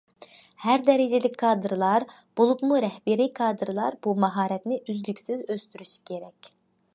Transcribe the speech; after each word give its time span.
ھەر 0.61 0.83
دەرىجىلىك 0.85 1.35
كادىرلار 1.41 2.05
بولۇپمۇ 2.41 2.79
رەھبىرىي 2.85 3.29
كادىرلار 3.41 3.99
بۇ 4.07 4.15
ماھارەتنى 4.25 4.81
ئۈزلۈكسىز 4.87 5.45
ئۆستۈرۈشى 5.51 6.03
كېرەك. 6.13 6.51